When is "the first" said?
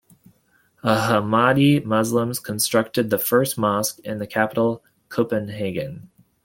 3.11-3.55